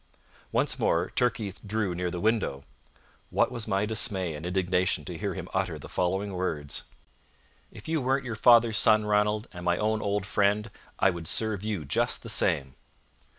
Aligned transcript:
Once 0.51 0.79
more 0.79 1.11
Turkey 1.11 1.53
drew 1.63 1.93
near 1.93 2.09
the 2.09 2.19
window. 2.19 2.63
What 3.29 3.51
was 3.51 3.67
my 3.67 3.85
dismay 3.85 4.33
and 4.33 4.47
indignation 4.47 5.05
to 5.05 5.15
hear 5.15 5.35
him 5.35 5.47
utter 5.53 5.77
the 5.77 5.87
following 5.87 6.33
words: 6.33 6.85
"If 7.71 7.87
you 7.87 8.01
weren't 8.01 8.25
your 8.25 8.33
father's 8.33 8.79
son, 8.79 9.05
Ranald, 9.05 9.47
and 9.53 9.63
my 9.63 9.77
own 9.77 10.01
old 10.01 10.25
friend, 10.25 10.71
I 10.97 11.11
would 11.11 11.27
serve 11.27 11.63
you 11.63 11.85
just 11.85 12.23
the 12.23 12.29
same." 12.29 12.73